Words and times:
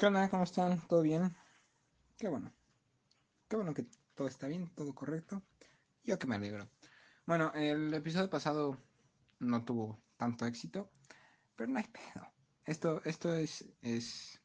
¿Qué 0.00 0.06
onda? 0.06 0.30
¿Cómo 0.30 0.44
están? 0.44 0.80
¿Todo 0.88 1.02
bien? 1.02 1.36
Qué 2.16 2.26
bueno. 2.26 2.50
Qué 3.46 3.56
bueno 3.56 3.74
que 3.74 3.84
todo 4.14 4.28
está 4.28 4.48
bien, 4.48 4.72
todo 4.74 4.94
correcto. 4.94 5.42
Yo 6.04 6.18
que 6.18 6.26
me 6.26 6.36
alegro. 6.36 6.70
Bueno, 7.26 7.52
el 7.52 7.92
episodio 7.92 8.30
pasado 8.30 8.78
no 9.40 9.62
tuvo 9.62 10.00
tanto 10.16 10.46
éxito, 10.46 10.90
pero 11.54 11.70
no 11.70 11.80
hay 11.80 11.84
pedo. 11.84 12.26
Esto, 12.64 13.02
esto 13.04 13.34
es, 13.34 13.66
es 13.82 14.40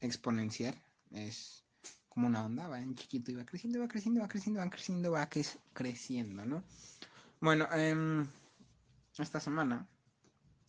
exponencial, 0.00 0.80
es 1.10 1.64
como 2.08 2.28
una 2.28 2.46
onda, 2.46 2.68
va 2.68 2.78
en 2.78 2.94
chiquito 2.94 3.32
y 3.32 3.34
va 3.34 3.44
creciendo, 3.44 3.80
va 3.80 3.88
creciendo, 3.88 4.20
va 4.20 4.28
creciendo, 4.28 4.60
va 4.60 4.68
creciendo, 4.70 5.10
va 5.10 5.28
creciendo, 5.72 6.46
¿no? 6.46 6.62
Bueno, 7.40 7.66
eh, 7.72 8.28
esta 9.18 9.40
semana 9.40 9.88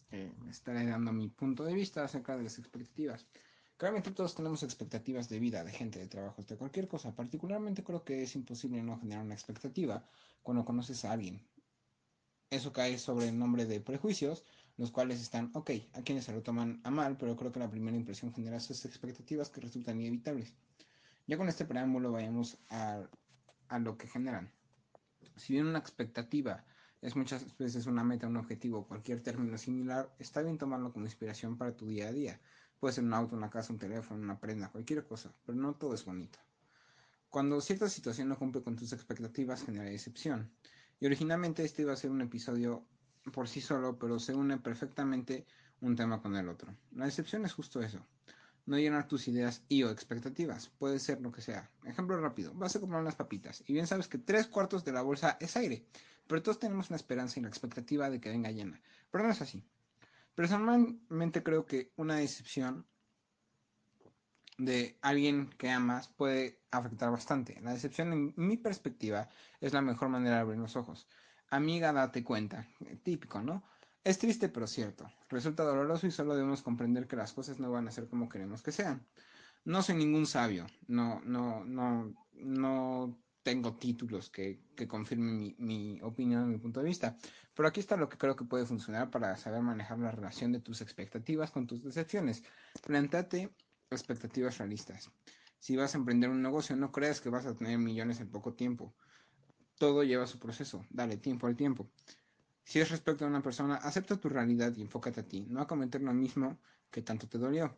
eh, 0.10 0.34
estaré 0.50 0.84
dando 0.88 1.14
mi 1.14 1.30
punto 1.30 1.64
de 1.64 1.76
vista 1.76 2.04
acerca 2.04 2.36
de 2.36 2.42
las 2.42 2.58
expectativas. 2.58 3.28
Claramente 3.84 4.12
todos 4.12 4.34
tenemos 4.34 4.64
expectativas 4.64 5.28
de 5.28 5.40
vida, 5.40 5.62
de 5.62 5.74
gente, 5.74 6.00
de 6.00 6.08
trabajos, 6.08 6.48
de 6.48 6.56
cualquier 6.56 6.88
cosa. 6.88 7.14
Particularmente 7.14 7.84
creo 7.84 8.06
que 8.06 8.24
es 8.24 8.34
imposible 8.34 8.82
no 8.82 8.98
generar 8.98 9.26
una 9.26 9.34
expectativa 9.34 10.08
cuando 10.42 10.64
conoces 10.64 11.04
a 11.04 11.12
alguien. 11.12 11.46
Eso 12.50 12.72
cae 12.72 12.98
sobre 12.98 13.28
el 13.28 13.38
nombre 13.38 13.66
de 13.66 13.82
prejuicios, 13.82 14.46
los 14.78 14.90
cuales 14.90 15.20
están, 15.20 15.52
ok, 15.54 15.72
a 15.96 16.02
quienes 16.02 16.24
se 16.24 16.32
lo 16.32 16.42
toman 16.42 16.80
a 16.86 16.92
mal, 16.92 17.18
pero 17.18 17.36
creo 17.36 17.52
que 17.52 17.60
la 17.60 17.70
primera 17.70 17.98
impresión 17.98 18.34
genera 18.34 18.56
esas 18.56 18.86
expectativas 18.86 19.50
que 19.50 19.60
resultan 19.60 20.00
inevitables. 20.00 20.54
Ya 21.28 21.36
con 21.36 21.50
este 21.50 21.66
preámbulo 21.66 22.14
vayamos 22.14 22.58
a, 22.70 23.04
a 23.68 23.80
lo 23.80 23.98
que 23.98 24.08
generan. 24.08 24.50
Si 25.36 25.52
bien 25.52 25.66
una 25.68 25.80
expectativa 25.80 26.64
es 27.02 27.18
muchas 27.18 27.58
veces 27.58 27.86
una 27.86 28.06
meta, 28.06 28.28
un 28.28 28.38
objetivo, 28.38 28.88
cualquier 28.88 29.22
término 29.22 29.58
similar, 29.58 30.16
está 30.20 30.42
bien 30.42 30.58
tomarlo 30.58 30.94
como 30.94 31.04
inspiración 31.04 31.58
para 31.58 31.76
tu 31.76 31.86
día 31.86 32.08
a 32.08 32.14
día. 32.14 32.40
Puede 32.80 32.94
ser 32.94 33.04
un 33.04 33.14
auto, 33.14 33.36
una 33.36 33.50
casa, 33.50 33.74
un 33.74 33.80
teléfono, 33.80 34.22
una 34.22 34.40
prenda, 34.40 34.70
cualquier 34.72 35.06
cosa, 35.06 35.34
pero 35.46 35.58
no 35.58 35.74
todo 35.76 35.94
es 35.94 36.06
bonito. 36.06 36.40
Cuando 37.30 37.62
cierta 37.62 37.90
situación 37.90 38.30
no 38.30 38.38
cumple 38.38 38.62
con 38.62 38.76
tus 38.76 38.94
expectativas, 38.94 39.64
genera 39.64 39.86
decepción. 39.86 40.52
Y 41.00 41.06
originalmente 41.06 41.64
este 41.64 41.82
iba 41.82 41.94
a 41.94 41.98
ser 41.98 42.12
un 42.12 42.22
episodio 42.22 42.86
por 43.34 43.48
sí 43.48 43.62
solo, 43.62 43.98
pero 43.98 44.20
se 44.20 44.36
une 44.36 44.58
perfectamente 44.58 45.46
un 45.82 45.96
tema 45.96 46.22
con 46.22 46.36
el 46.36 46.50
otro. 46.50 46.76
La 46.92 47.06
decepción 47.06 47.46
es 47.46 47.54
justo 47.54 47.82
eso 47.82 48.06
no 48.66 48.78
llenar 48.78 49.08
tus 49.08 49.28
ideas 49.28 49.64
y 49.68 49.84
o 49.84 49.92
expectativas. 49.92 50.70
Puede 50.80 51.00
ser 51.00 51.22
lo 51.22 51.32
que 51.32 51.42
sea. 51.42 51.70
Ejemplo 51.86 52.20
rápido. 52.20 52.54
Vas 52.54 52.76
a 52.76 52.80
comprar 52.80 53.02
unas 53.02 53.16
papitas 53.16 53.64
y 53.68 53.74
bien 53.74 53.88
sabes 53.88 54.08
que 54.08 54.18
tres 54.18 54.48
cuartos 54.48 54.84
de 54.86 54.94
la 54.94 55.02
bolsa 55.02 55.38
es 55.40 55.58
aire, 55.58 55.86
pero 56.28 56.42
todos 56.42 56.60
tenemos 56.60 56.90
una 56.90 56.98
esperanza 56.98 57.40
y 57.40 57.44
la 57.44 57.50
expectativa 57.50 58.10
de 58.10 58.20
que 58.20 58.30
venga 58.30 58.52
llena. 58.52 58.82
Pero 59.12 59.26
no 59.26 59.32
es 59.32 59.42
así. 59.42 59.64
Personalmente 60.36 61.44
creo 61.44 61.66
que 61.66 61.92
una 61.96 62.16
decepción 62.16 62.88
de 64.58 64.98
alguien 65.02 65.50
que 65.58 65.70
amas 65.70 66.08
puede 66.08 66.62
afectar 66.72 67.12
bastante. 67.12 67.60
La 67.62 67.74
decepción, 67.74 68.14
en 68.14 68.34
mi 68.36 68.58
perspectiva, 68.58 69.30
es 69.60 69.74
la 69.74 69.82
mejor 69.82 70.10
manera 70.10 70.36
de 70.36 70.42
abrir 70.42 70.60
los 70.60 70.76
ojos. 70.76 71.08
Amiga, 71.50 71.94
date 71.94 72.24
cuenta. 72.24 72.68
Típico, 73.04 73.42
¿no? 73.42 73.64
Es 74.04 74.20
triste 74.20 74.50
pero 74.50 74.68
cierto. 74.68 75.10
Resulta 75.30 75.64
doloroso 75.64 76.08
y 76.08 76.12
solo 76.12 76.36
debemos 76.36 76.62
comprender 76.62 77.08
que 77.08 77.16
las 77.16 77.34
cosas 77.34 77.60
no 77.60 77.72
van 77.72 77.88
a 77.88 77.92
ser 77.92 78.08
como 78.08 78.30
queremos 78.30 78.62
que 78.62 78.72
sean. 78.72 79.06
No 79.66 79.82
soy 79.82 79.96
ningún 79.96 80.26
sabio, 80.26 80.68
no, 80.88 81.22
no, 81.24 81.64
no, 81.64 82.14
no 82.34 83.23
tengo 83.44 83.76
títulos 83.76 84.30
que, 84.30 84.62
que 84.76 84.88
confirmen 84.88 85.38
mi, 85.38 85.56
mi 85.60 86.00
opinión, 86.02 86.50
mi 86.50 86.58
punto 86.58 86.80
de 86.80 86.88
vista. 86.88 87.18
Pero 87.54 87.68
aquí 87.68 87.82
está 87.82 87.98
lo 87.98 88.10
que 88.10 88.18
creo 88.18 88.36
que 88.36 88.46
puede 88.46 88.66
funcionar 88.66 89.12
para 89.12 89.36
saber 89.38 89.62
manejar 89.62 90.00
la 90.00 90.12
relación 90.12 90.52
de 90.54 90.62
tus 90.62 90.82
expectativas 90.82 91.52
con 91.52 91.68
tus 91.68 91.84
decepciones. 91.84 92.44
Plantate 92.82 93.54
expectativas 93.92 94.58
realistas. 94.58 95.12
Si 95.60 95.76
vas 95.76 95.94
a 95.94 95.98
emprender 95.98 96.30
un 96.30 96.42
negocio, 96.42 96.76
no 96.76 96.92
creas 96.92 97.22
que 97.22 97.30
vas 97.30 97.46
a 97.46 97.56
tener 97.56 97.78
millones 97.78 98.20
en 98.20 98.30
poco 98.30 98.54
tiempo. 98.54 98.94
Todo 99.78 100.04
lleva 100.04 100.26
su 100.26 100.40
proceso. 100.40 100.86
Dale 100.90 101.18
tiempo 101.18 101.48
al 101.48 101.56
tiempo. 101.56 101.90
Si 102.64 102.80
es 102.80 102.90
respecto 102.90 103.26
a 103.26 103.28
una 103.28 103.42
persona, 103.42 103.76
acepta 103.76 104.20
tu 104.20 104.30
realidad 104.30 104.74
y 104.76 104.82
enfócate 104.82 105.20
a 105.20 105.28
ti, 105.28 105.46
no 105.50 105.62
a 105.62 105.68
cometer 105.68 106.02
lo 106.02 106.14
mismo 106.14 106.60
que 106.90 107.02
tanto 107.02 107.28
te 107.28 107.38
dolió. 107.38 107.78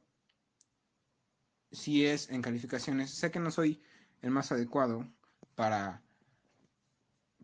Si 1.72 2.06
es 2.06 2.30
en 2.30 2.42
calificaciones, 2.42 3.12
sé 3.12 3.32
que 3.32 3.40
no 3.40 3.50
soy 3.50 3.82
el 4.22 4.32
más 4.32 4.52
adecuado 4.52 5.08
para 5.56 6.02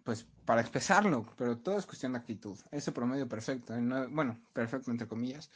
pues 0.04 0.26
para 0.46 0.62
expresarlo, 0.62 1.26
pero 1.38 1.58
todo 1.58 1.78
es 1.78 1.86
cuestión 1.86 2.14
de 2.14 2.20
actitud. 2.20 2.58
Ese 2.72 2.92
promedio 2.92 3.28
perfecto, 3.30 3.74
bueno, 4.10 4.40
perfecto 4.54 4.92
entre 4.92 5.08
comillas, 5.08 5.52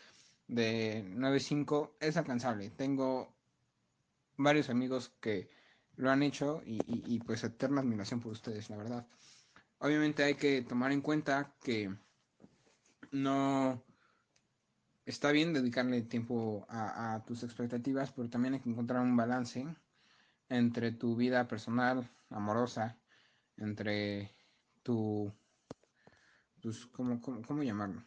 de 0.48 1.04
9.5 1.10 1.92
es 2.00 2.18
alcanzable. 2.18 2.70
Tengo 2.70 3.34
varios 4.38 4.70
amigos 4.70 5.12
que 5.20 5.50
lo 5.98 6.12
han 6.12 6.24
hecho 6.24 6.62
y, 6.66 7.20
pues 7.20 7.44
eterna 7.44 7.82
admiración 7.82 8.20
por 8.20 8.34
ustedes, 8.34 8.70
la 8.70 8.78
verdad. 8.78 9.08
Obviamente 9.80 10.24
hay 10.24 10.36
que 10.36 10.62
tomar 10.62 10.92
en 10.92 11.02
cuenta 11.02 11.54
que 11.64 11.94
no 13.12 13.82
está 15.06 15.32
bien 15.32 15.54
dedicarle 15.54 16.02
tiempo 16.02 16.66
a, 16.70 17.24
tus 17.26 17.44
expectativas, 17.44 18.12
pero 18.12 18.30
también 18.30 18.56
hay 18.56 18.60
que 18.60 18.70
encontrar 18.70 19.02
un 19.02 19.16
balance 19.16 19.66
entre 20.50 20.92
tu 20.92 21.16
vida 21.16 21.48
personal, 21.48 22.10
amorosa, 22.36 22.98
entre 23.58 24.36
tu, 24.84 25.32
tus, 26.60 26.88
¿cómo, 26.88 27.22
cómo, 27.22 27.64
llamarlo? 27.64 28.06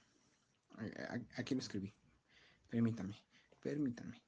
Aquí 1.36 1.54
lo 1.54 1.60
escribí. 1.60 1.92
Permítame, 2.68 3.16
permítame. 3.60 4.22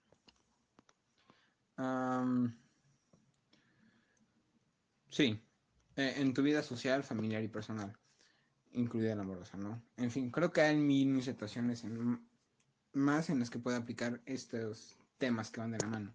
sí, 5.09 5.41
eh, 5.97 6.15
en 6.17 6.35
tu 6.35 6.43
vida 6.43 6.63
social, 6.63 7.03
familiar 7.03 7.43
y 7.43 7.49
personal, 7.49 7.97
incluida 8.73 9.15
la 9.15 9.23
amorosa, 9.23 9.57
¿no? 9.57 9.83
En 9.97 10.11
fin, 10.11 10.31
creo 10.31 10.53
que 10.53 10.61
hay 10.61 10.77
mil 10.77 11.23
situaciones 11.23 11.85
en, 11.85 12.23
más 12.93 13.31
en 13.31 13.39
las 13.39 13.51
que 13.51 13.59
puede 13.59 13.79
aplicar 13.79 14.21
estos 14.27 14.99
temas 15.19 15.51
que 15.51 15.61
van 15.61 15.73
de 15.73 15.79
la 15.79 15.89
mano. 15.89 16.15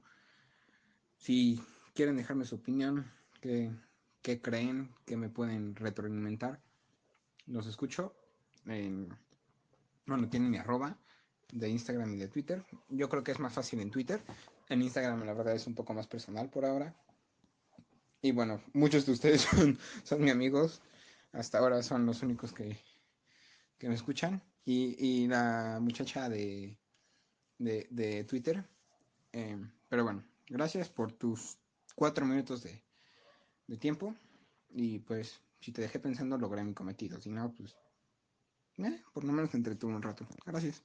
Si 1.17 1.59
quieren 1.93 2.17
dejarme 2.17 2.45
su 2.45 2.55
opinión, 2.55 3.11
qué, 4.21 4.41
creen, 4.41 4.89
que 5.05 5.17
me 5.17 5.29
pueden 5.29 5.75
retroalimentar, 5.75 6.59
los 7.45 7.67
escucho. 7.67 8.15
bueno, 8.63 10.29
tienen 10.29 10.49
mi 10.49 10.57
arroba 10.57 10.97
de 11.51 11.69
Instagram 11.69 12.13
y 12.15 12.17
de 12.17 12.27
Twitter. 12.27 12.65
Yo 12.89 13.07
creo 13.07 13.23
que 13.23 13.31
es 13.31 13.39
más 13.39 13.53
fácil 13.53 13.79
en 13.81 13.91
Twitter. 13.91 14.21
En 14.69 14.81
Instagram 14.81 15.25
la 15.25 15.33
verdad 15.33 15.53
es 15.53 15.67
un 15.67 15.75
poco 15.75 15.93
más 15.93 16.07
personal 16.07 16.49
por 16.49 16.65
ahora. 16.65 16.95
Y 18.21 18.31
bueno, 18.31 18.61
muchos 18.73 19.05
de 19.05 19.11
ustedes 19.11 19.41
son, 19.51 19.77
son 20.03 20.21
mis 20.21 20.31
amigos. 20.31 20.81
Hasta 21.31 21.59
ahora 21.59 21.83
son 21.83 22.05
los 22.05 22.23
únicos 22.23 22.51
que, 22.51 22.79
me 23.81 23.93
escuchan. 23.93 24.41
Y, 24.65 25.27
la 25.27 25.77
muchacha 25.79 26.27
de, 26.29 26.79
de, 27.59 28.23
Twitter. 28.23 28.65
Em, 29.31 29.69
pero 29.87 30.03
bueno, 30.03 30.23
gracias 30.47 30.89
por 30.89 31.11
tus 31.11 31.59
cuatro 31.93 32.25
minutos 32.25 32.63
de, 32.63 32.81
de 33.67 33.77
tiempo. 33.77 34.15
Y 34.69 34.99
pues, 34.99 35.41
si 35.59 35.71
te 35.71 35.81
dejé 35.81 35.99
pensando, 35.99 36.37
logré 36.37 36.63
mi 36.63 36.73
cometido. 36.73 37.19
Si 37.19 37.29
no, 37.29 37.53
pues, 37.53 37.75
eh, 38.77 39.01
por 39.13 39.23
lo 39.23 39.31
menos 39.31 39.53
entretuve 39.53 39.95
un 39.95 40.01
rato. 40.01 40.27
Gracias. 40.45 40.83